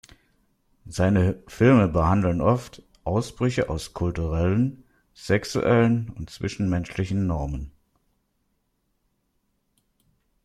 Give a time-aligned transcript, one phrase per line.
[0.87, 7.71] Seine Filme behandeln oft Ausbrüche aus kulturellen, sexuellen und zwischenmenschlichen Normen.